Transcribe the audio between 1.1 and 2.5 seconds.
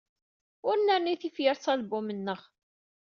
tifyar s album-nneɣ.